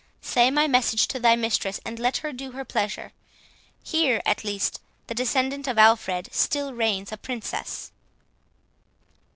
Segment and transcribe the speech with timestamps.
[0.23, 3.11] Say my message to thy mistress, and let her do her pleasure.
[3.83, 7.91] Here, at least, the descendant of Alfred still reigns a princess."